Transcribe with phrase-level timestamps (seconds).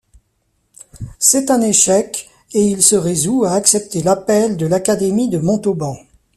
[1.19, 5.95] C'est un échec, et il se résout à accepter l'appel de l'Académie de Montauban.